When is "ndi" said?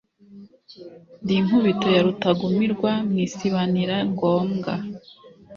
1.23-1.33